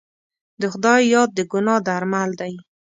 [0.61, 2.53] د خدای یاد د ګناه درمل دی.